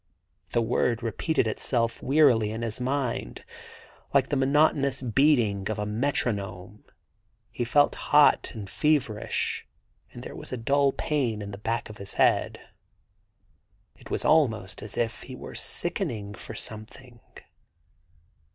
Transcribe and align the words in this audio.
The 0.53 0.63
word 0.63 1.03
repeated 1.03 1.45
itself 1.45 2.01
wearily 2.01 2.49
in 2.49 2.63
his 2.63 2.81
mind, 2.81 3.45
like 4.15 4.29
the 4.29 4.35
monotonous 4.35 4.99
beat 4.99 5.37
ing 5.37 5.69
of 5.69 5.77
a 5.77 5.85
metronome. 5.85 6.83
He 7.51 7.63
felt 7.63 7.93
hot 8.09 8.49
and 8.55 8.67
feverish, 8.67 9.67
and 10.11 10.23
there 10.23 10.35
was 10.35 10.51
a 10.51 10.57
dull 10.57 10.91
pain 10.91 11.43
at 11.43 11.51
the 11.51 11.59
back 11.59 11.87
of 11.87 11.99
his 11.99 12.15
head. 12.15 12.59
It 13.95 14.09
was 14.09 14.25
almost 14.25 14.81
as 14.81 14.97
if 14.97 15.21
he 15.21 15.35
were 15.35 15.53
sickening 15.53 16.33
for 16.33 16.55
something. 16.55 17.19